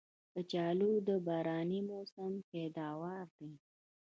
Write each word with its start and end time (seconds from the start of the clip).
کچالو 0.33 0.91
د 1.07 1.09
باراني 1.27 1.79
موسم 1.89 2.33
پیداوار 2.51 3.25
دی 3.37 3.51